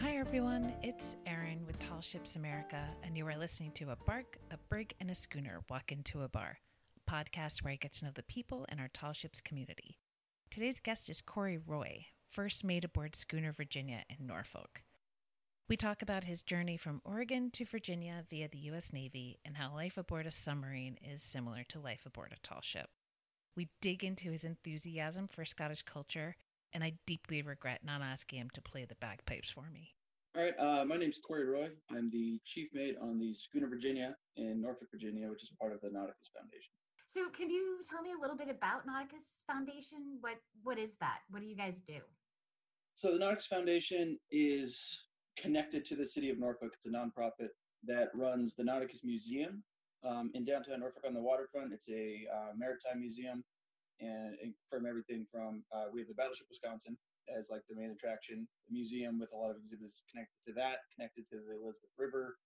[0.00, 0.72] Hi, everyone.
[0.80, 4.94] It's Erin with Tall Ships America, and you are listening to A Bark, a Brig,
[5.00, 6.58] and a Schooner Walk Into a Bar,
[6.96, 9.98] a podcast where I get to know the people in our Tall Ships community.
[10.52, 14.84] Today's guest is Corey Roy, first mate aboard Schooner Virginia in Norfolk.
[15.68, 18.92] We talk about his journey from Oregon to Virginia via the U.S.
[18.92, 22.88] Navy and how life aboard a submarine is similar to life aboard a tall ship.
[23.56, 26.36] We dig into his enthusiasm for Scottish culture,
[26.72, 29.94] and I deeply regret not asking him to play the bagpipes for me.
[30.36, 31.68] All right, uh, my name is Corey Roy.
[31.90, 35.80] I'm the chief mate on the Schooner Virginia in Norfolk, Virginia, which is part of
[35.80, 36.72] the Nauticus Foundation.
[37.06, 40.18] So, can you tell me a little bit about Nauticus Foundation?
[40.20, 41.20] What What is that?
[41.30, 42.00] What do you guys do?
[42.94, 45.06] So, the Nauticus Foundation is
[45.38, 46.72] connected to the city of Norfolk.
[46.74, 47.48] It's a nonprofit
[47.86, 49.62] that runs the Nauticus Museum
[50.06, 51.72] um, in downtown Norfolk on the waterfront.
[51.72, 53.42] It's a uh, maritime museum,
[54.00, 56.96] and, and, from everything from uh, we have the Battleship Wisconsin
[57.28, 60.86] as like the main attraction, the museum with a lot of exhibits connected to that,
[60.94, 62.36] connected to the Elizabeth River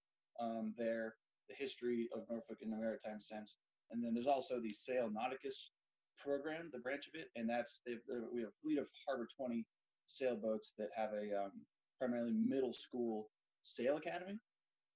[0.41, 1.15] um, there,
[1.49, 3.55] the history of Norfolk in the maritime sense,
[3.91, 5.71] and then there's also the Sail Nauticus
[6.19, 9.67] program, the branch of it, and that's we have a fleet of Harbor 20
[10.07, 11.53] sailboats that have a um,
[11.99, 13.29] primarily middle school
[13.63, 14.39] sail academy.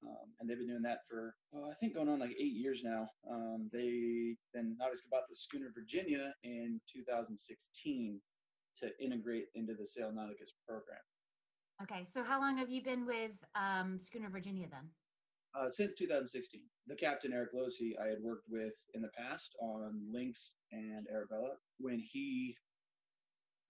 [0.05, 2.83] Um, and they've been doing that for oh, I think going on like eight years
[2.84, 3.08] now.
[3.30, 8.20] Um, they then obviously bought the schooner Virginia in 2016
[8.80, 11.00] to integrate into the Sail Nauticus program.
[11.83, 14.89] Okay, so how long have you been with um, Schooner Virginia then?
[15.55, 16.61] Uh, since 2016.
[16.86, 21.56] The captain Eric Losey I had worked with in the past on Lynx and Arabella.
[21.78, 22.56] When he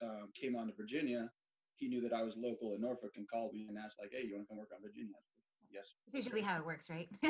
[0.03, 1.29] um, came on to Virginia,
[1.75, 4.27] he knew that I was local in Norfolk and called me and asked like, "Hey,
[4.27, 5.15] you want to come work on Virginia?"
[5.77, 5.93] Yes.
[6.07, 7.07] It's usually how it works, right?
[7.21, 7.29] so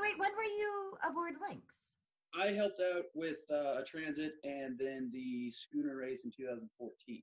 [0.00, 1.96] wait, when were you aboard Lynx?
[2.38, 7.22] I helped out with uh, a transit and then the schooner race in 2014.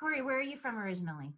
[0.00, 1.32] Corey, where are you from originally?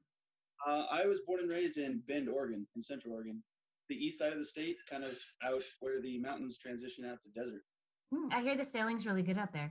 [0.67, 3.43] Uh, I was born and raised in Bend, Oregon, in Central Oregon,
[3.88, 7.41] the east side of the state, kind of out where the mountains transition out to
[7.41, 7.62] desert.
[8.12, 9.71] Mm, I hear the sailing's really good out there.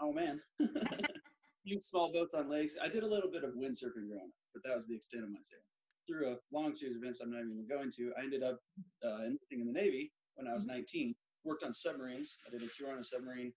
[0.00, 0.40] Oh man,
[1.64, 2.76] few small boats on lakes.
[2.82, 5.30] I did a little bit of windsurfing growing up, but that was the extent of
[5.30, 5.64] my sailing.
[6.06, 8.60] Through a long series of events I'm not even going to, I ended up
[9.04, 10.78] uh, enlisting in the Navy when I was mm-hmm.
[10.78, 11.14] 19.
[11.44, 12.36] Worked on submarines.
[12.46, 13.52] I did a tour on a submarine,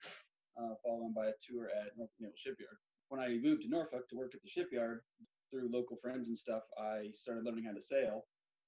[0.57, 2.77] uh, followed by a tour at Norfolk Naval Shipyard.
[3.09, 5.01] When I moved to Norfolk to work at the shipyard,
[5.49, 8.25] through local friends and stuff, I started learning how to sail.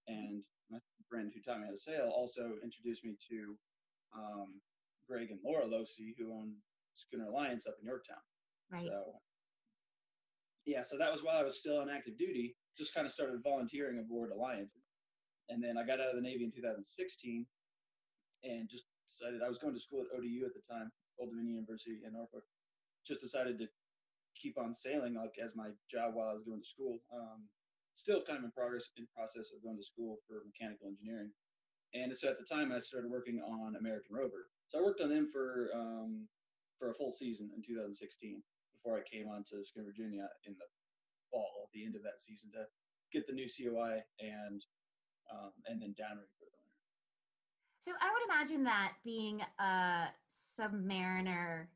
[0.08, 3.56] And my friend who taught me how to sail also introduced me to
[4.18, 4.62] um,
[5.08, 6.54] Greg and Laura Losey, who own
[6.94, 8.18] Schooner Alliance up in Yorktown.
[8.72, 8.88] Right.
[8.88, 9.22] So
[10.66, 12.56] yeah, so that was while I was still on active duty.
[12.78, 14.74] Just kind of started volunteering aboard Alliance,
[15.50, 17.46] and then I got out of the Navy in 2016,
[18.44, 21.66] and just decided I was going to school at ODU at the time, Old Dominion
[21.66, 22.46] University in Norfolk.
[23.06, 23.68] Just decided to
[24.38, 27.02] keep on sailing like as my job while I was going to school.
[27.14, 27.50] Um,
[27.94, 31.34] still kind of in progress in process of going to school for mechanical engineering,
[31.94, 34.48] and so at the time I started working on American Rover.
[34.70, 36.30] So I worked on them for um,
[36.80, 38.42] for a full season in 2016
[38.82, 40.66] before I came on to Schooner Virginia in the
[41.32, 42.66] fall, the end of that season, to
[43.14, 44.62] get the new COI and
[45.32, 46.72] um, and then downrigged for the winter.
[47.80, 51.68] So I would imagine that being a submariner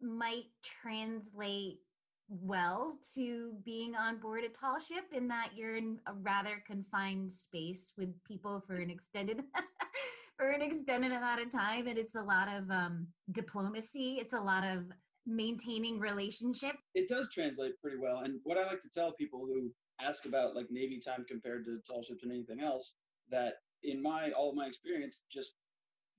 [0.00, 1.80] might translate
[2.28, 7.30] well to being on board a tall ship in that you're in a rather confined
[7.30, 9.44] space with people for an extended
[10.36, 14.40] for an extended amount of time and it's a lot of um, diplomacy it's a
[14.40, 14.86] lot of
[15.26, 16.76] maintaining relationship?
[16.94, 18.20] It does translate pretty well.
[18.24, 21.78] And what I like to tell people who ask about like Navy time compared to
[21.86, 22.94] tall ships and anything else,
[23.30, 25.54] that in my all of my experience, just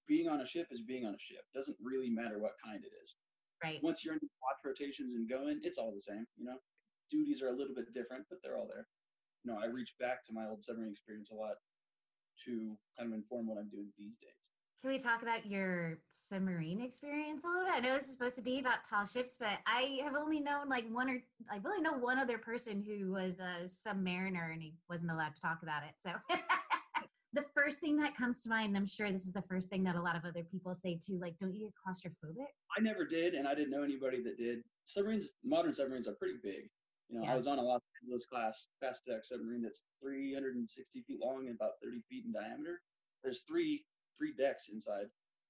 [0.07, 1.43] being on a ship is being on a ship.
[1.53, 3.15] Doesn't really matter what kind it is.
[3.63, 3.79] Right.
[3.83, 6.25] Once you're in watch rotations and going, it's all the same.
[6.37, 6.57] You know,
[7.09, 8.87] duties are a little bit different, but they're all there.
[9.43, 11.55] You know, I reach back to my old submarine experience a lot
[12.45, 14.36] to kind of inform what I'm doing these days.
[14.79, 17.73] Can we talk about your submarine experience a little bit?
[17.73, 20.69] I know this is supposed to be about tall ships, but I have only known
[20.69, 21.17] like one or
[21.51, 25.41] I really know one other person who was a submariner and he wasn't allowed to
[25.41, 25.95] talk about it.
[25.97, 26.11] So
[27.33, 29.95] the first thing that comes to mind, I'm sure this is the first thing that
[29.95, 32.45] a lot of other people say too, like, don't you get claustrophobic?
[32.77, 34.59] I never did, and I didn't know anybody that did.
[34.85, 36.69] Submarines, modern submarines are pretty big.
[37.09, 37.31] You know, yeah.
[37.31, 41.55] I was on a Los Angeles class fast attack submarine that's 360 feet long and
[41.55, 42.81] about 30 feet in diameter.
[43.23, 43.83] There's three
[44.17, 45.07] three decks inside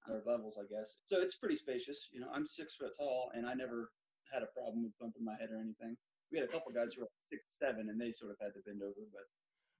[0.08, 0.96] or levels, I guess.
[1.04, 2.08] So it's pretty spacious.
[2.12, 3.90] You know, I'm six foot tall, and I never
[4.32, 5.96] had a problem with bumping my head or anything.
[6.30, 8.60] We had a couple guys who were six seven, and they sort of had to
[8.64, 9.00] bend over.
[9.12, 9.24] But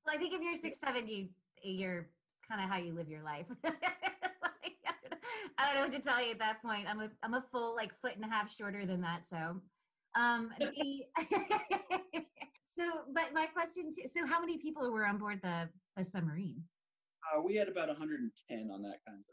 [0.07, 1.29] well, I think if you're six seven, you
[1.63, 2.09] you're
[2.49, 3.47] kind of how you live your life.
[5.59, 6.87] I don't know what to tell you at that point.
[6.89, 9.25] I'm a I'm a full like foot and a half shorter than that.
[9.25, 9.61] So,
[10.19, 11.05] um, the
[12.79, 16.63] So, but my question, to, so how many people were on board the the submarine?
[17.37, 19.25] Uh, we had about 110 on that kind of.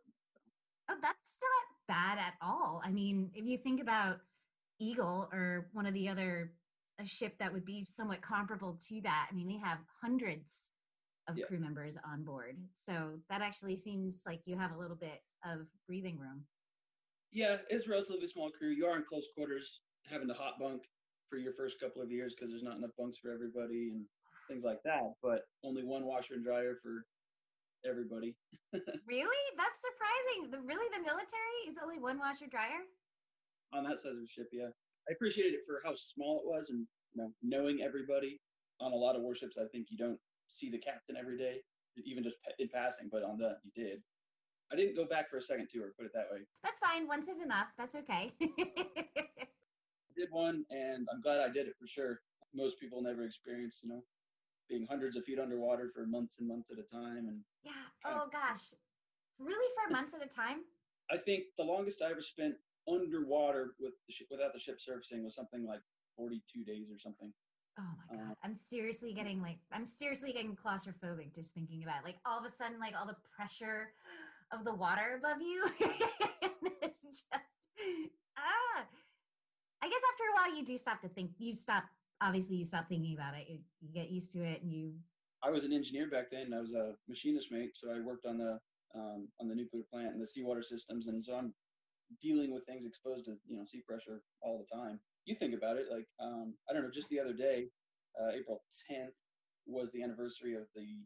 [0.90, 2.82] Oh, that's not bad at all.
[2.84, 4.20] I mean, if you think about
[4.80, 6.54] Eagle or one of the other
[7.00, 10.72] a ship that would be somewhat comparable to that, I mean, they have hundreds
[11.28, 11.46] of Yeah.
[11.48, 12.58] crew members on board.
[12.74, 16.46] So that actually seems like you have a little bit of breathing room.
[17.32, 18.70] Yeah, it's a relatively small crew.
[18.70, 20.84] You are in close quarters, having to hot bunk
[21.28, 24.06] for your first couple of years because there's not enough bunks for everybody and
[24.48, 25.02] things like that.
[25.22, 27.06] But only one washer and dryer for
[27.90, 28.36] everybody.
[29.08, 29.44] Really?
[29.56, 30.52] That's surprising.
[30.52, 32.84] The, really, the military is only one washer dryer?
[33.74, 34.48] on that size of a ship.
[34.52, 34.70] Yeah,
[35.10, 38.40] I appreciated it for how small it was, and you know, knowing everybody.
[38.82, 41.64] On a lot of warships, I think you don't see the captain every day,
[42.04, 43.08] even just in passing.
[43.10, 44.00] But on the, you did.
[44.72, 45.94] I didn't go back for a second tour.
[45.98, 46.40] Put it that way.
[46.64, 47.08] That's fine.
[47.08, 47.68] Once is enough.
[47.78, 48.34] That's okay.
[48.42, 48.48] I
[50.18, 52.20] did one, and I'm glad I did it for sure.
[52.54, 54.02] Most people never experience, you know,
[54.70, 57.28] being hundreds of feet underwater for months and months at a time.
[57.28, 57.72] And yeah.
[58.06, 58.74] Oh, gosh.
[59.40, 60.60] Really, for months at a time?
[61.12, 62.56] I think the longest I ever spent
[62.90, 65.82] underwater with the ship, without the ship surfacing was something like
[66.18, 67.32] 42 days or something.
[67.78, 72.00] Oh my Uh, god, I'm seriously getting like I'm seriously getting claustrophobic just thinking about
[72.00, 72.06] it.
[72.06, 73.90] like all of a sudden like all the pressure
[74.54, 75.68] of the water above you.
[76.82, 78.86] it's just ah.
[79.82, 81.32] I guess after a while you do stop to think.
[81.38, 81.84] You stop.
[82.22, 83.48] Obviously, you stop thinking about it.
[83.50, 84.94] You, you get used to it, and you.
[85.44, 86.54] I was an engineer back then.
[86.54, 88.60] I was a machinist mate, so I worked on the
[88.96, 91.54] um, on the nuclear plant and the seawater systems, and so I'm
[92.22, 95.00] dealing with things exposed to you know sea pressure all the time.
[95.26, 96.90] You think about it, like um, I don't know.
[96.92, 97.68] Just the other day,
[98.20, 99.14] uh, April 10th
[99.68, 101.04] was the anniversary of the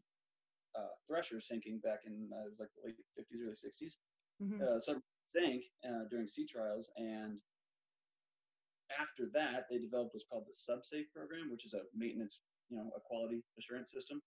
[0.78, 3.96] uh, Thresher sinking back in uh, it was like the late 50s, early 60s.
[4.42, 4.62] Mhm.
[4.62, 7.38] uh, sub sank uh, during sea trials, and
[8.98, 12.90] after that, they developed what's called the SubSafe program, which is a maintenance, you know,
[12.96, 14.20] a quality assurance system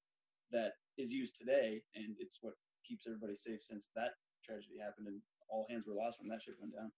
[0.52, 2.54] that is used today, and it's what
[2.88, 5.20] keeps everybody safe since that tragedy happened and
[5.50, 6.92] all hands were lost when that ship went down.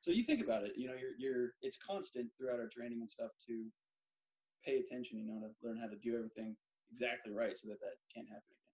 [0.00, 3.10] So you think about it, you know, you're you're it's constant throughout our training and
[3.10, 3.66] stuff to
[4.64, 6.56] pay attention, you know, to learn how to do everything
[6.90, 8.66] exactly right so that that can't happen again.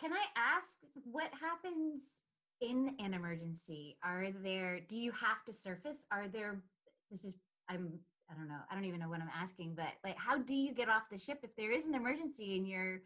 [0.00, 2.22] Can I ask what happens
[2.60, 3.96] in an emergency?
[4.04, 4.80] Are there?
[4.88, 6.06] Do you have to surface?
[6.10, 6.62] Are there?
[7.10, 7.36] This is.
[7.68, 7.98] I'm.
[8.30, 8.60] I don't know.
[8.70, 9.74] I don't even know what I'm asking.
[9.76, 12.66] But like, how do you get off the ship if there is an emergency and
[12.66, 13.02] you're,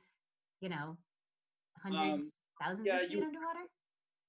[0.61, 0.97] you know,
[1.83, 2.33] hundreds,
[2.63, 3.61] thousands yeah, of feet you- underwater?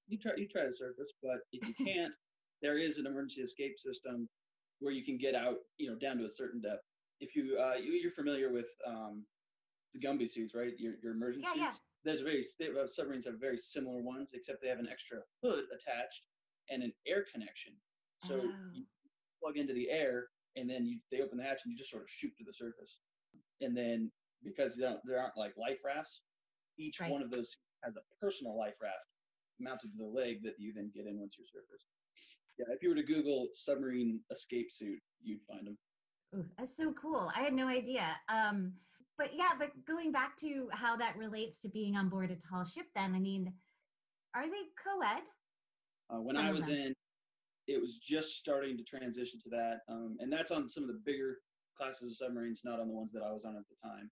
[0.07, 2.13] you try you try to surface, but if you can't,
[2.61, 4.27] there is an emergency escape system
[4.79, 6.83] where you can get out, you know, down to a certain depth.
[7.19, 9.23] If you uh, you, you're familiar with um,
[9.93, 10.73] the Gumby suits, right?
[10.79, 11.61] Your your immersion Yeah, suits.
[11.61, 11.71] yeah.
[12.05, 15.19] There's a very they- uh, submarines have very similar ones, except they have an extra
[15.43, 16.23] hood attached
[16.69, 17.73] and an air connection.
[18.23, 18.51] So Oh.
[18.73, 18.83] you
[19.41, 22.03] plug into the air, and then you they open the hatch and you just sort
[22.03, 22.99] of shoot to the surface.
[23.61, 24.11] And then
[24.43, 26.21] because there aren't like life rafts,
[26.77, 27.11] each Right.
[27.11, 28.95] one of those has a personal life raft
[29.59, 31.85] mounted to the leg that you then get in once you're surfaced.
[32.59, 35.77] Yeah, if you were to Google submarine escape suit, you'd find them.
[36.35, 37.31] Ooh, that's so cool.
[37.35, 38.05] I had no idea.
[38.29, 38.73] Um,
[39.17, 42.65] but yeah, but going back to how that relates to being on board a tall
[42.65, 43.53] ship, then I mean,
[44.35, 45.23] are they co-ed?
[46.09, 46.93] Uh, when Some I was in,
[47.67, 51.01] it was just starting to transition to that, um, and that's on some of the
[51.05, 51.39] bigger
[51.77, 54.09] classes of submarines, not on the ones that I was on at the time.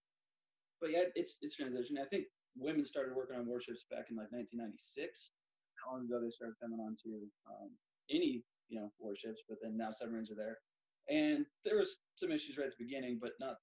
[0.80, 2.04] But yeah, it's it's transitioning.
[2.04, 5.32] I think women started working on warships back in like 1996.
[5.80, 7.72] How long ago they started coming onto um,
[8.12, 10.60] any you know warships, but then now submarines are there,
[11.08, 13.56] and there was some issues right at the beginning, but not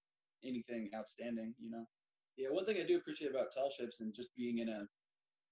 [0.43, 1.53] anything outstanding.
[1.61, 1.85] You know,
[2.37, 2.49] yeah.
[2.49, 4.89] One thing I do appreciate about tall ships and just being in a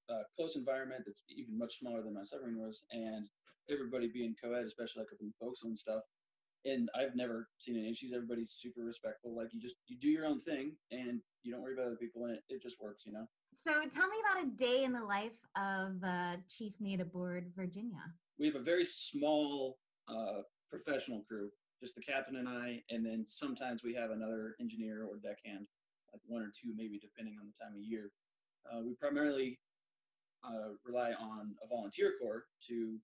[0.09, 3.29] uh, close environment that's even much smaller than my submarine was, and
[3.69, 6.03] everybody being co-ed, especially like up in the and stuff.
[6.63, 8.13] And I've never seen any issues.
[8.13, 9.35] Everybody's super respectful.
[9.35, 12.25] Like you just you do your own thing, and you don't worry about other people,
[12.25, 13.25] and it, it just works, you know.
[13.53, 18.03] So tell me about a day in the life of uh, chief mate aboard Virginia.
[18.37, 19.77] We have a very small
[20.07, 21.49] uh, professional crew,
[21.81, 25.65] just the captain and I, and then sometimes we have another engineer or deckhand,
[26.13, 28.11] like one or two, maybe depending on the time of year.
[28.71, 29.59] Uh, we primarily
[30.43, 32.97] uh, rely on a volunteer corps to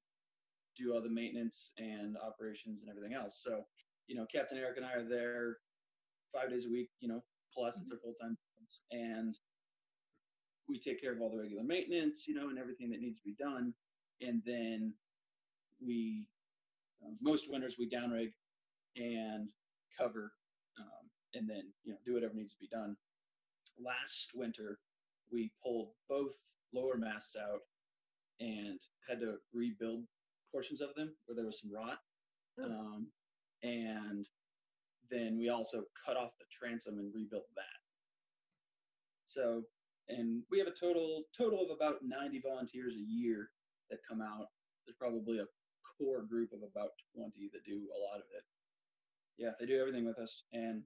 [0.78, 3.42] do all the maintenance and operations and everything else.
[3.44, 3.64] So,
[4.08, 5.58] you know, Captain Eric and I are there
[6.34, 8.38] five days a week, you know, plus it's our full time.
[8.92, 9.36] And
[10.68, 13.24] we take care of all the regular maintenance, you know, and everything that needs to
[13.24, 13.74] be done.
[14.22, 14.94] And then
[15.86, 16.28] we,
[17.02, 18.34] uh, most winters, we downrig
[18.98, 19.50] and
[19.98, 20.34] cover,
[20.80, 22.98] um, and then, you know, do whatever needs to be done.
[23.80, 24.80] Last winter,
[25.32, 26.36] we pulled both
[26.74, 27.62] lower masts out
[28.40, 30.04] and had to rebuild
[30.52, 32.00] portions of them where there was some rot.
[32.66, 33.08] Um,
[33.64, 34.26] and
[35.12, 37.80] then we also cut off the transom and rebuilt that.
[39.26, 39.64] So,
[40.10, 43.50] and we have a total total of about 90 volunteers a year
[43.90, 44.48] that come out.
[44.86, 45.46] There's probably a
[45.98, 48.44] core group of about 20 that do a lot of it.
[49.38, 50.82] Yeah, they do everything with us, and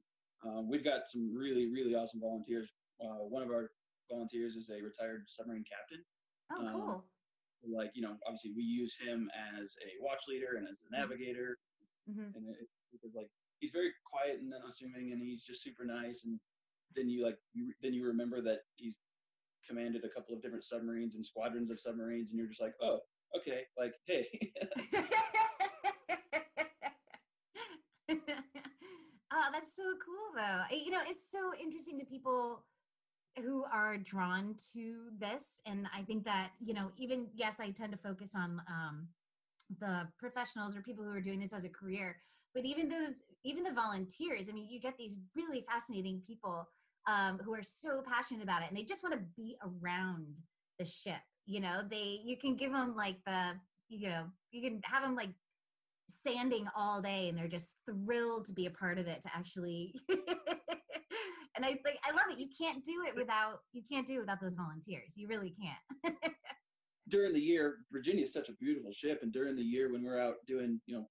[0.45, 2.69] um, we've got some really really awesome volunteers.
[2.99, 3.71] Uh, one of our
[4.09, 6.03] volunteers is a retired submarine captain.
[6.51, 7.05] Oh, Um, cool.
[7.63, 11.57] Like you know, obviously we use him as a watch leader and as a navigator,
[12.09, 16.23] hmm and it, because like he's very quiet and unassuming, and he's just super nice.
[16.25, 16.39] And
[16.95, 18.97] then you like you, then you remember that he's
[19.67, 22.99] commanded a couple of different submarines and squadrons of submarines, and you're just like, oh,
[23.37, 24.27] okay, like hey,
[29.31, 30.63] oh, that's so cool, though.
[30.75, 32.65] You know, it's so interesting that people
[33.37, 37.91] who are drawn to this, and I think that you know, even yes, I tend
[37.91, 39.07] to focus on um,
[39.79, 42.17] the professionals or people who are doing this as a career,
[42.53, 44.49] but even those, even the volunteers.
[44.49, 46.67] I mean, you get these really fascinating people
[47.07, 50.37] um, who are so passionate about it, and they just want to be around
[50.79, 51.21] the ship.
[51.45, 53.55] You know, they you can give them like the
[53.89, 55.29] you know you can have them like
[56.11, 59.95] sanding all day and they're just thrilled to be a part of it to actually
[61.61, 62.39] and i think i love it.
[62.39, 65.13] You can't do it without you can't do it without those volunteers.
[65.15, 66.13] You really can't.
[67.09, 70.19] During the year, Virginia is such a beautiful ship, and during the year when we're
[70.19, 71.09] out doing you know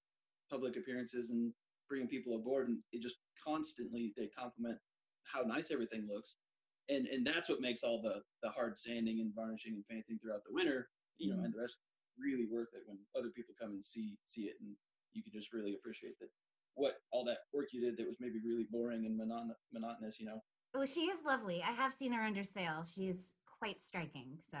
[0.49, 1.53] public appearances and
[1.89, 4.77] bringing people aboard, and it just constantly they compliment
[5.31, 6.37] how nice everything looks,
[6.89, 10.41] and and that's what makes all the the hard sanding and varnishing and painting throughout
[10.47, 10.89] the winter,
[11.19, 11.45] you know, Mhm.
[11.45, 11.81] and the rest
[12.17, 14.75] really worth it when other people come and see see it, and
[15.13, 16.29] you can just really appreciate that
[16.75, 20.25] what all that work you did that was maybe really boring and monon- monotonous, you
[20.25, 20.39] know.
[20.73, 24.57] well she is lovely i have seen her under sail She's quite striking so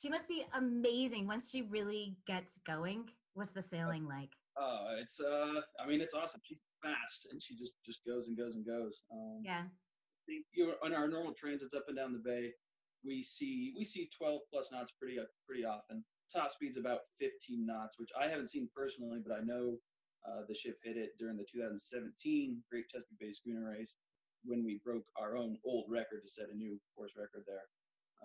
[0.00, 5.20] she must be amazing once she really gets going what's the sailing like Uh, it's
[5.20, 6.40] uh, I mean, it's awesome.
[6.42, 8.94] She's fast, and she just just goes and goes and goes.
[9.12, 9.62] Um, yeah
[10.52, 12.50] you on our normal transits up and down the bay,
[13.04, 16.04] we see we see 12 plus knots pretty uh, pretty often.
[16.34, 19.78] Top speed's about 15 knots, which I haven't seen personally, but I know
[20.26, 23.94] uh, the ship hit it during the 2017 Great Chesapeake Bay Schooner Race
[24.44, 27.66] when we broke our own old record to set a new course record there.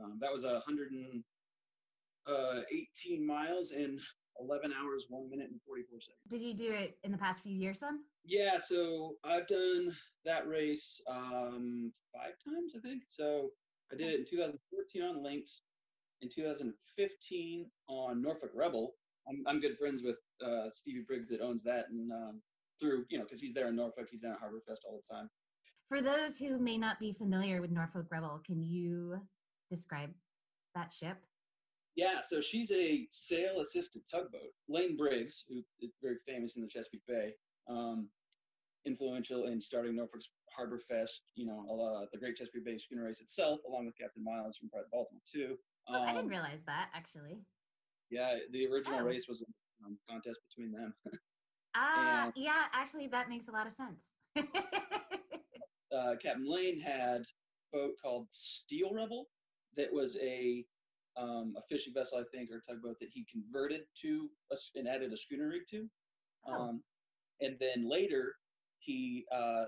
[0.02, 4.00] Um, that was a 118 miles in
[4.40, 6.20] 11 hours, one minute and 44 seconds.
[6.30, 9.96] did you do it in the past few years son Yeah, so I've done
[10.26, 13.04] that race um, five times, I think.
[13.12, 13.52] So
[13.92, 15.62] I did it in 2014 on Lynx,
[16.22, 18.96] in 2015 on Norfolk Rebel.
[19.28, 22.42] I'm, I'm good friends with uh, Stevie Briggs that owns that, and um,
[22.80, 25.30] through you know because he's there in Norfolk, he's down at Harborfest all the time.
[25.90, 29.18] For those who may not be familiar with Norfolk Rebel, can you
[29.70, 30.12] describe
[30.76, 31.18] that ship?
[31.96, 34.50] Yeah, so she's a sail-assisted tugboat.
[34.68, 37.34] Lane Briggs, who is very famous in the Chesapeake Bay,
[37.70, 38.08] um,
[38.86, 41.22] influential in starting Norfolk's Harbor Fest.
[41.36, 44.70] You know, uh, the Great Chesapeake Bay Schooner Race itself, along with Captain Miles from
[44.70, 45.58] Pride Baltimore too.
[45.88, 47.38] Oh, I didn't Um, realize that actually.
[48.10, 49.06] Yeah, the original Oh.
[49.06, 49.44] race was
[49.86, 50.94] um, contest between them.
[51.76, 54.14] Ah, and- yeah, actually, that makes a lot of sense.
[54.38, 59.28] uh, Captain Lane had a boat called Steel Rebel
[59.76, 60.66] that was a
[61.16, 65.14] um, a fishing vessel, I think, or tugboat that he converted to a and added
[65.14, 65.88] a schooner rig to.
[66.48, 66.54] Oh.
[66.54, 66.84] Um,
[67.42, 68.34] and then later,
[68.80, 69.66] he uh,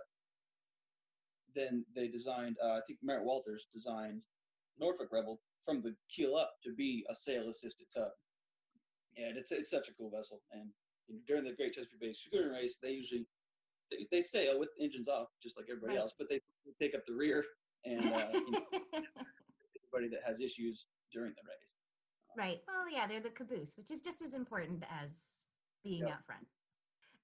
[1.55, 2.57] then they designed.
[2.63, 4.21] Uh, I think Merritt Walters designed
[4.79, 8.11] Norfolk Rebel from the keel up to be a sail-assisted tug.
[9.17, 10.41] And it's it's such a cool vessel.
[10.51, 10.69] And
[11.07, 13.25] you know, during the Great Chesapeake Bay Schooner Race, they usually
[13.91, 16.01] they, they sail with engines off, just like everybody Right.
[16.01, 16.41] else, but they
[16.81, 17.43] take up the rear
[17.85, 18.65] and uh, you know,
[19.93, 22.35] everybody that has issues during the race.
[22.37, 22.59] right.
[22.67, 25.43] Well, yeah, they're the caboose, which is just as important as
[25.83, 26.09] being Yep.
[26.11, 26.45] out front.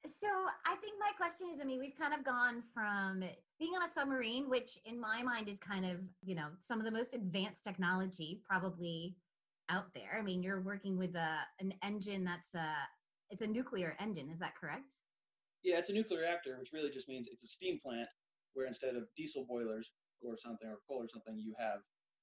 [0.06, 0.28] So
[0.66, 3.20] I think my question is, I mean, we've kind of gone from
[3.60, 6.86] being on a submarine, which in my mind is kind of, you know, some of
[6.86, 9.16] the most advanced technology probably
[9.72, 10.18] out there.
[10.18, 12.68] I mean, you're working with a an engine that's a
[13.30, 14.96] it's a nuclear engine, is that correct?
[15.64, 18.10] Yeah, it's a nuclear reactor, which really just means it's a steam plant
[18.54, 21.80] where instead of diesel boilers or something or coal or something, you have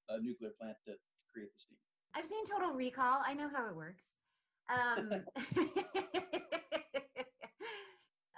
[0.09, 0.93] a nuclear plant to
[1.33, 1.77] create the steam.
[2.15, 3.21] I've seen Total Recall.
[3.25, 4.17] I know how it works.
[4.69, 5.23] Um,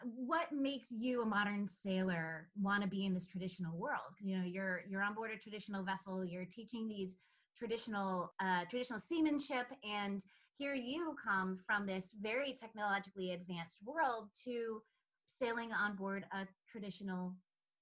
[0.03, 4.15] what makes you a modern sailor want to be in this traditional world?
[4.21, 6.23] You know, you're you're on board a traditional vessel.
[6.23, 7.17] You're teaching these
[7.55, 10.23] traditional uh, traditional seamanship, and
[10.57, 14.81] here you come from this very technologically advanced world to
[15.25, 17.33] sailing on board a traditional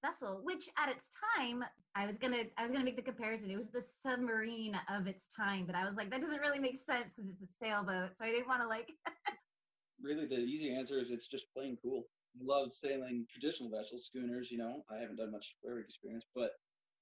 [0.02, 1.62] vessel which at its time
[1.94, 5.28] i was gonna i was gonna make the comparison it was the submarine of its
[5.28, 8.24] time but i was like that doesn't really make sense because it's a sailboat so
[8.24, 8.92] i didn't want to like
[10.02, 12.04] Really, the easy answer is it's just plain cool.
[12.40, 14.50] love sailing traditional vessels, schooners.
[14.50, 16.52] You know, I haven't done much square experience, but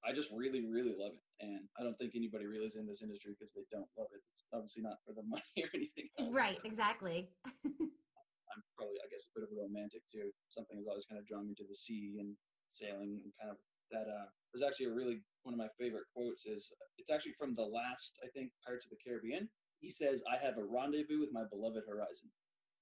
[0.05, 1.25] I just really, really love it.
[1.43, 4.23] And I don't think anybody really is in this industry because they don't love it.
[4.39, 6.31] It's obviously not for the money or anything else.
[6.31, 7.27] Right, exactly.
[7.45, 10.31] I'm probably, I guess, a bit of a romantic too.
[10.49, 12.33] Something has always kind of drawn me to the sea and
[12.71, 13.59] sailing and kind of
[13.91, 14.07] that.
[14.07, 17.65] Uh, there's actually a really one of my favorite quotes is it's actually from the
[17.65, 19.49] last, I think, Pirates of the Caribbean.
[19.79, 22.29] He says, "I have a rendezvous with my beloved horizon,"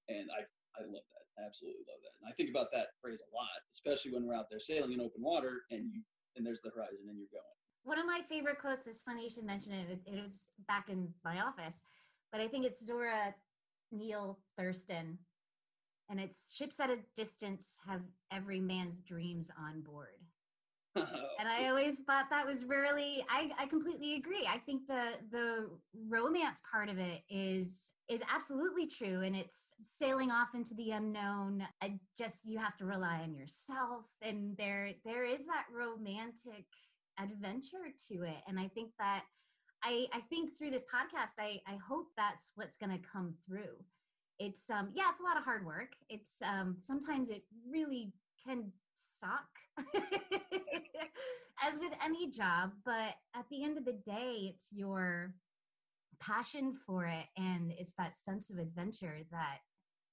[0.08, 0.46] and I
[0.78, 1.24] I love that.
[1.38, 2.14] I absolutely love that.
[2.22, 5.00] And I think about that phrase a lot, especially when we're out there sailing in
[5.00, 6.02] open water and you
[6.38, 7.44] and there's the horizon and you're going.
[7.84, 9.90] One of my favorite quotes is funny you should mention it.
[9.90, 11.82] It, it was back in my office,
[12.32, 13.34] but I think it's Zora
[13.92, 15.16] Neale Hurston.
[16.10, 18.00] And it's ships at a distance have
[18.32, 20.16] every man's dreams on board.
[21.40, 24.44] And I always thought that was really I, I completely agree.
[24.50, 25.70] I think the the
[26.08, 31.64] romance part of it is is absolutely true and it's sailing off into the unknown.
[31.80, 36.66] I just you have to rely on yourself and there there is that romantic
[37.20, 38.42] adventure to it.
[38.48, 39.22] And I think that
[39.84, 43.76] I I think through this podcast I I hope that's what's gonna come through.
[44.40, 45.92] It's um yeah, it's a lot of hard work.
[46.08, 48.12] It's um sometimes it really
[48.44, 49.48] can suck
[51.66, 55.34] as with any job but at the end of the day it's your
[56.20, 59.58] passion for it and it's that sense of adventure that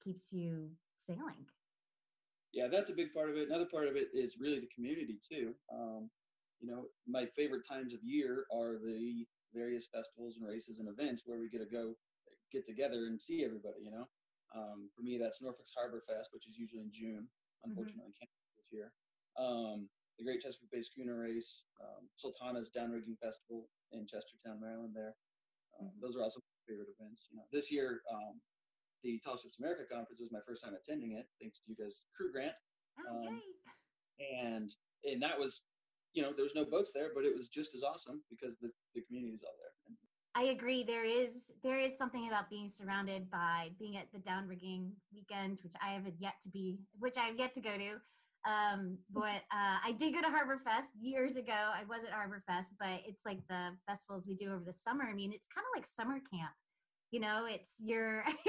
[0.04, 1.46] keeps you sailing
[2.56, 3.52] yeah, that's a big part of it.
[3.52, 5.52] Another part of it is really the community too.
[5.68, 6.10] Um,
[6.64, 11.24] you know, my favorite times of year are the various festivals and races and events
[11.28, 12.00] where we get to go
[12.56, 13.84] get together and see everybody.
[13.84, 14.08] You know,
[14.56, 17.28] um, for me that's Norfolk's Harbor Fest, which is usually in June.
[17.68, 18.92] Unfortunately, can't be this year.
[19.38, 24.94] Um, the Great Chesapeake Bay Schooner Race, um, Sultana's Downrigging Festival in Chestertown, Maryland.
[24.96, 25.16] There,
[25.80, 26.00] um, Mhm.
[26.02, 27.28] those are also my favorite events.
[27.30, 28.42] You know, this year um,
[29.04, 32.06] the Tall Ships America conference was my first time attending it, thanks to you guys'
[32.16, 32.56] crew grant,
[33.08, 33.42] oh, Um,
[34.20, 34.74] and
[35.04, 35.64] and that was,
[36.14, 38.72] you know, there was no boats there, but it was just as awesome because the
[38.94, 39.74] the community is all there.
[39.88, 39.98] And
[40.34, 40.84] I agree.
[40.84, 45.76] There is there is something about being surrounded by being at the downrigging weekend, which
[45.82, 48.02] I have yet to be, which I have yet to go to.
[48.46, 51.54] Um, but uh, I did go to Harbor Fest years ago.
[51.54, 55.04] I was at Harbor Fest, but it's like the festivals we do over the summer.
[55.10, 56.52] I mean, it's kind of like summer camp.
[57.12, 58.24] You know, it's your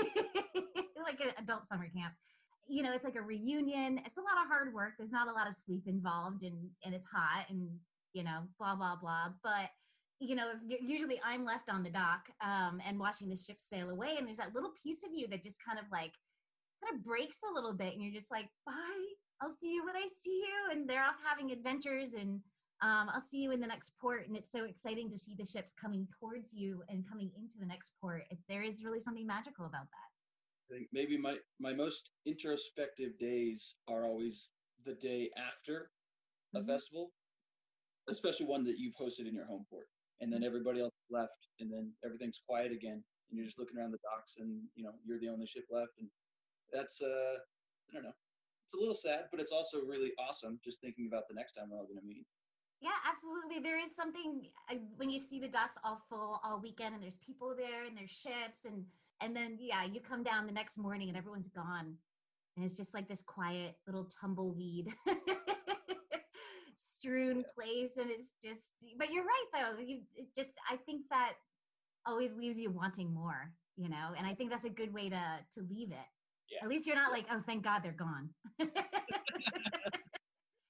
[1.05, 2.15] like an adult summer camp.
[2.69, 4.01] You know, it's like a reunion.
[4.05, 4.95] It's a lot of hard work.
[4.99, 7.69] There's not a lot of sleep involved, and and it's hot, and
[8.13, 9.29] you know, blah blah blah.
[9.43, 9.71] But
[10.19, 14.17] you know, usually I'm left on the dock um, and watching the ship sail away,
[14.19, 16.13] and there's that little piece of you that just kind of like
[16.85, 19.06] kind of breaks a little bit, and you're just like, bye,
[19.41, 22.41] I'll see you when I see you, and they're off having adventures, and
[22.81, 25.45] um, I'll see you in the next port, and it's so exciting to see the
[25.47, 28.25] ships coming towards you and coming into the next port.
[28.49, 30.11] There is really something magical about that.
[30.69, 34.51] I think maybe my my most introspective days are always
[34.85, 35.93] the day after
[36.55, 36.67] a Mhm.
[36.67, 37.13] festival,
[38.09, 39.89] especially one that you've hosted in your home port,
[40.21, 43.93] and then everybody else left, and then everything's quiet again, and you're just looking around
[43.93, 46.11] the docks, and you know you're the only ship left, and
[46.73, 47.39] that's uh
[47.91, 48.17] I don't know,
[48.67, 51.67] it's a little sad, but it's also really awesome just thinking about the next time
[51.71, 52.27] we're all going to meet.
[52.81, 53.61] Yeah, absolutely.
[53.61, 57.19] There is something uh, when you see the docks all full all weekend, and there's
[57.25, 58.85] people there, and there's ships, and
[59.23, 61.95] and then yeah, you come down the next morning, and everyone's gone,
[62.57, 64.89] and it's just like this quiet little tumbleweed
[66.75, 68.75] strewn place, and it's just.
[68.99, 69.79] But you're right, though.
[69.79, 71.35] You it just I think that
[72.05, 75.23] always leaves you wanting more, you know, and I think that's a good way to
[75.53, 76.16] to leave it.
[76.51, 76.65] Yeah.
[76.65, 78.31] At least you're not like, oh, thank God they're gone.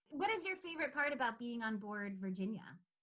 [0.08, 2.62] what is your favorite part about being on board Virginia?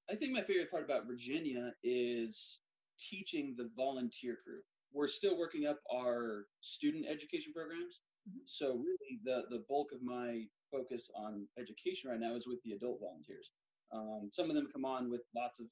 [0.10, 2.60] I think my favorite part about Virginia is
[3.00, 4.62] teaching the volunteer crew.
[4.92, 8.02] We're still working up our student education programs.
[8.30, 8.42] Mhm.
[8.46, 12.74] So really the the bulk of my focus on education right now is with the
[12.74, 13.52] adult volunteers.
[13.92, 15.68] Um, some of them come on with lots of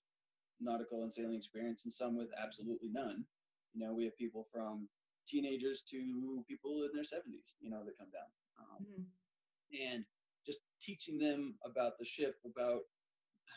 [0.60, 3.26] nautical and sailing experience and some with absolutely none.
[3.74, 4.88] You know, we have people from
[5.32, 8.30] teenagers to people in their 70s, you know, that come down.
[8.60, 9.06] Um,
[9.72, 10.04] and
[10.46, 12.82] just teaching them about the ship, about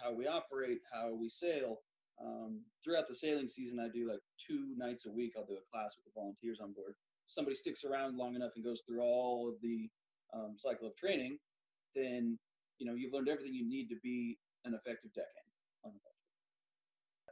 [0.03, 1.79] how we operate, how we sail.
[2.25, 5.33] Um, throughout the sailing season, I do like two nights a week.
[5.37, 6.95] I'll do a class with the volunteers on board.
[7.27, 9.91] Somebody sticks around long enough and goes through all of the
[10.35, 11.39] um, cycle of training,
[11.95, 12.39] then
[12.79, 15.49] you know you've learned everything you need to be an effective deckhand
[15.85, 15.93] on.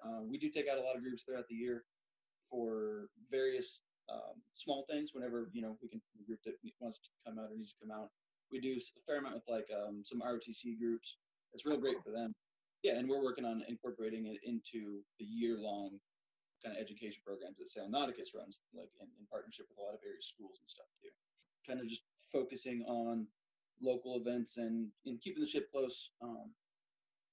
[0.05, 1.85] Uh, we do take out a lot of groups throughout the year
[2.51, 5.11] for various um, small things.
[5.13, 7.95] Whenever you know we can group that wants to come out or needs to come
[7.95, 8.11] out,
[8.51, 11.17] we do a fair amount with like um, some ROTC groups.
[11.53, 12.33] It's real great for them.
[12.83, 16.01] Yeah, and we're working on incorporating it into the year-long
[16.65, 19.95] kind of education programs that Sail Nauticus runs, like in, in partnership with a lot
[19.95, 21.11] of various schools and stuff too.
[21.67, 23.27] Kind of just focusing on
[23.83, 26.55] local events and in keeping the ship close um,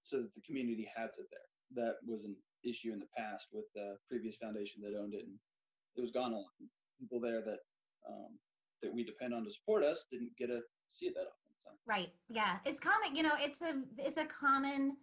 [0.03, 1.49] so that the community has it there.
[1.77, 5.33] That was an issue in the past with the previous foundation that owned it, and
[5.33, 5.41] it
[5.97, 6.45] was gone a lot.
[6.99, 7.59] People there that
[8.07, 8.37] um,
[8.81, 11.53] that we depend on to support us didn't get to see it that often.
[11.63, 11.71] So.
[11.87, 12.09] Right.
[12.29, 12.57] Yeah.
[12.65, 13.15] It's common.
[13.15, 14.97] You know, it's a it's a common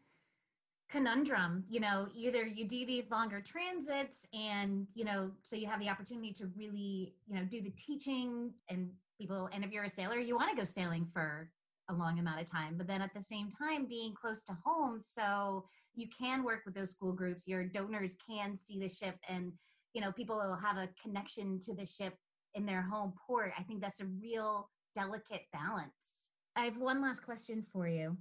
[0.90, 1.64] conundrum.
[1.68, 5.88] You know, either you do these longer transits, and you know, so you have the
[5.88, 9.49] opportunity to really, you know, do the teaching and people.
[9.53, 11.51] And if you're a sailor, you want to go sailing for
[11.88, 14.99] a long amount of time but then at the same time being close to home
[14.99, 19.53] so you can work with those school groups your donors can see the ship and
[19.96, 22.12] you know people will have a connection to the ship
[22.54, 23.52] in their home port.
[23.59, 26.28] I think that's a real delicate balance.
[26.54, 28.18] I have one last question for you.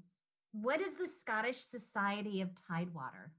[0.53, 3.33] What is the scottish society of tidewater?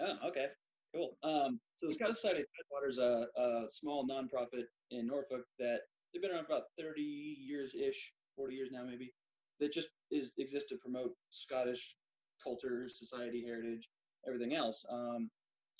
[0.00, 0.46] Oh okay.
[0.92, 1.16] Cool.
[1.22, 5.78] Um, so the scottish society of tidewater is a, a small nonprofit in norfolk that
[6.12, 9.12] they've been around about 30 years ish 40 years now maybe
[9.60, 11.94] that just is exists to promote Scottish
[12.42, 13.88] culture, society, heritage,
[14.26, 14.84] everything else.
[14.90, 15.30] Um,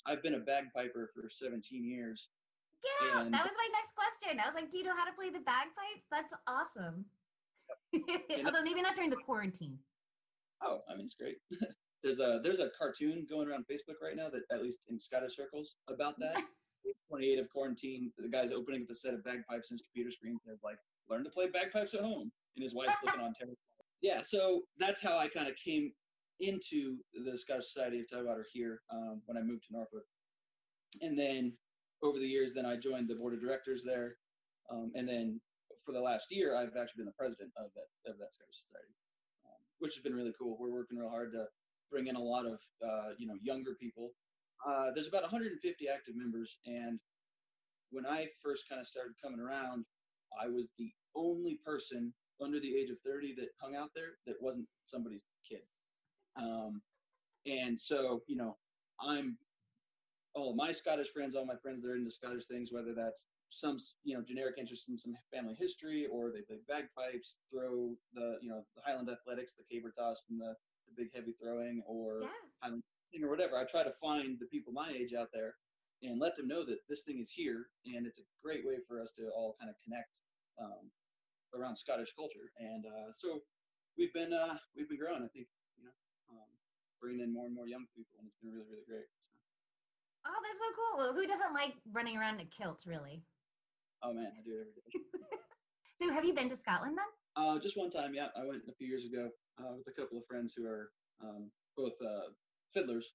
[0.05, 2.29] I've been a bagpiper for 17 years.
[2.83, 3.31] Get out!
[3.31, 4.39] that was my next question.
[4.39, 7.05] I was like, "Do you know how to play the bagpipes?" That's awesome.
[8.45, 9.79] Although maybe not during the quarantine.
[10.61, 11.37] Oh, I mean, it's great.
[12.03, 15.35] there's a there's a cartoon going around Facebook right now that at least in Scottish
[15.35, 16.41] circles about that.
[17.09, 20.37] 28 of quarantine, the guy's opening up a set of bagpipes in his computer screen.
[20.45, 20.77] They're like,
[21.09, 23.57] "Learn to play bagpipes at home." and his wife's looking on terrible.
[24.01, 25.91] Yeah, so that's how I kind of came
[26.39, 30.03] into the Scottish Society of Tidewater here um, when I moved to Norfolk,
[31.01, 31.53] and then
[32.03, 34.17] over the years, then I joined the board of directors there,
[34.71, 35.39] um, and then
[35.85, 38.93] for the last year, I've actually been the president of that of that Scottish Society,
[39.45, 40.57] um, which has been really cool.
[40.59, 41.45] We're working real hard to
[41.91, 44.11] bring in a lot of uh, you know younger people.
[44.65, 46.99] Uh, there's about 150 active members, and
[47.91, 49.85] when I first kind of started coming around,
[50.41, 54.35] I was the only person under the age of 30 that hung out there that
[54.41, 55.61] wasn't somebody's kid.
[56.35, 56.81] Um,
[57.45, 58.57] and so, you know,
[58.99, 59.37] I'm
[60.33, 63.77] all my Scottish friends, all my friends that are into Scottish things, whether that's some,
[64.03, 68.49] you know, generic interest in some family history or they play bagpipes, throw the, you
[68.49, 70.55] know, the Highland athletics, the caber toss and the,
[70.87, 72.27] the big heavy throwing or yeah.
[72.61, 72.83] Highland
[73.23, 73.57] or whatever.
[73.57, 75.55] I try to find the people my age out there
[76.03, 79.01] and let them know that this thing is here and it's a great way for
[79.01, 80.19] us to all kind of connect
[80.61, 80.91] um,
[81.53, 83.39] around Scottish culture, and uh, so
[83.97, 85.23] we've been uh, we've been growing.
[85.23, 85.47] I think
[87.05, 89.05] bringing in more and more young people, and it's been really really great.
[89.21, 89.29] So.
[90.25, 91.13] Oh, that's so cool.
[91.13, 93.21] Who doesn't like running around in a kilt, really?
[94.01, 95.37] Oh man, I do it every day.
[96.01, 97.11] so, have you been to Scotland then?
[97.37, 98.33] Uh, just one time, yeah.
[98.33, 99.29] I went a few years ago
[99.61, 100.89] uh, with a couple of friends who are
[101.21, 102.33] um, both uh,
[102.73, 103.13] fiddlers,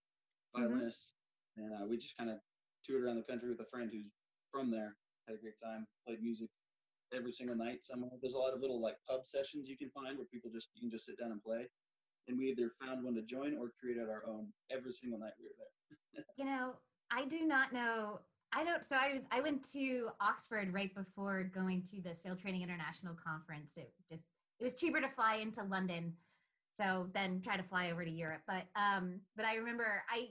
[0.54, 0.62] mm-hmm.
[0.62, 1.10] violinists,
[1.58, 1.66] mm-hmm.
[1.66, 2.38] and uh, we just kind of
[2.86, 4.06] toured around the country with a friend who's
[4.54, 4.94] from there.
[5.26, 6.48] Had a great time, played music,
[7.14, 8.10] every single night somewhere.
[8.22, 10.80] There's a lot of little like pub sessions you can find where people just you
[10.80, 11.66] can just sit down and play.
[12.28, 15.46] And we either found one to join or created our own every single night we
[15.46, 15.54] were
[16.14, 16.24] there.
[16.36, 16.74] you know,
[17.10, 18.20] I do not know.
[18.52, 18.84] I don't.
[18.84, 19.24] So I was.
[19.30, 23.76] I went to Oxford right before going to the Sail Training International conference.
[23.76, 24.28] It just
[24.58, 26.14] it was cheaper to fly into London,
[26.72, 28.42] so then try to fly over to Europe.
[28.46, 30.30] But um, but I remember I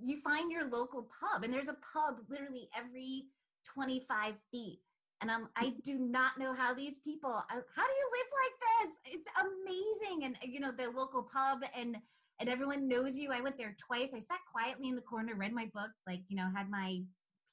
[0.00, 3.24] you find your local pub, and there's a pub literally every
[3.74, 4.78] 25 feet
[5.22, 8.56] and I'm, I do not know how these people, uh, how do you live like
[8.60, 9.14] this?
[9.14, 10.24] It's amazing.
[10.24, 11.96] And, you know, their local pub and,
[12.38, 13.32] and everyone knows you.
[13.32, 14.12] I went there twice.
[14.14, 17.00] I sat quietly in the corner, read my book, like, you know, had my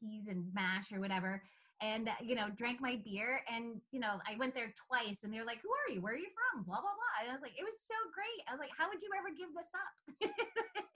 [0.02, 1.42] peas and mash or whatever,
[1.82, 3.42] and, uh, you know, drank my beer.
[3.50, 6.02] And, you know, I went there twice and they're like, who are you?
[6.02, 6.64] Where are you from?
[6.64, 7.22] Blah, blah, blah.
[7.22, 8.44] And I was like, it was so great.
[8.48, 10.34] I was like, how would you ever give this up?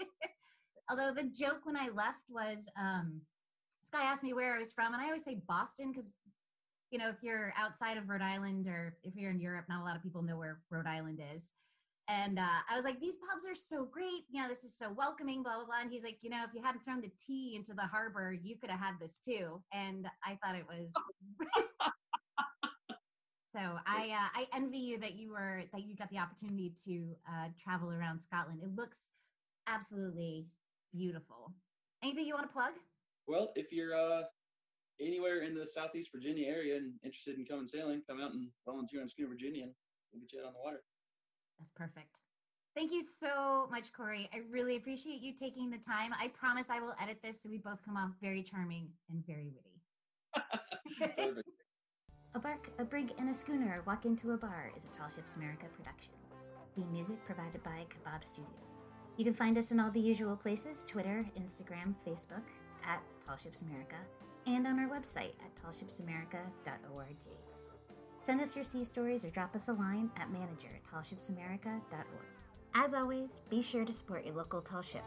[0.89, 3.21] Although the joke when I left was, um,
[3.81, 6.13] this guy asked me where I was from, and I always say Boston because
[6.91, 9.83] you know, if you're outside of Rhode Island or if you're in Europe, not a
[9.83, 11.53] lot of people know where Rhode Island is.
[12.09, 14.23] And uh, I was like, these pubs are so great.
[14.29, 15.81] You know, this is so welcoming, blah, blah, blah.
[15.81, 18.55] And he's like, you know, if you hadn't thrown the tea into the harbor, you
[18.55, 19.61] could have had this too.
[19.73, 20.93] And I thought it was.
[23.51, 27.15] so I, uh, I envy you that you were, that you got the opportunity to
[27.29, 28.61] uh, travel around Scotland.
[28.63, 29.11] It looks
[29.67, 30.47] absolutely
[30.93, 31.51] beautiful.
[32.01, 32.71] Anything you want to plug?
[33.27, 34.23] Well, if you're uh,
[34.99, 39.01] anywhere in the Southeast Virginia area and interested in coming sailing, come out and volunteer
[39.01, 39.73] on Schooner Virginia and
[40.11, 40.81] we'll get you out on the water.
[41.59, 42.21] That's perfect.
[42.75, 44.29] Thank you so much, Corey.
[44.31, 46.13] I really appreciate you taking the time.
[46.19, 49.49] I promise I will edit this so we both come off very charming and very
[49.49, 49.77] witty.
[52.35, 55.37] a bark, a brig, and a schooner walk into a bar is a Tall Ships
[55.37, 56.13] America production.
[56.77, 58.85] The music provided by Kebab Studios.
[59.17, 62.43] You can find us in all the usual places Twitter, Instagram, Facebook,
[62.85, 63.95] at Tall Ships America,
[64.47, 67.15] and on our website at tallshipsamerica.org.
[68.21, 72.25] Send us your sea stories or drop us a line at manager at tallshipsamerica.org.
[72.73, 75.03] As always, be sure to support your local tall ship.